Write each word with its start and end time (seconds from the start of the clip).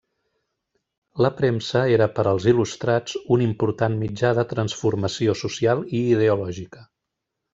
La 1.25 1.29
premsa 1.41 1.83
era 1.97 2.07
per 2.19 2.25
als 2.31 2.47
il·lustrats 2.53 3.19
un 3.37 3.43
important 3.47 3.99
mitjà 4.05 4.33
de 4.39 4.47
transformació 4.55 5.39
social 5.45 5.85
i 6.01 6.05
ideològica. 6.17 6.87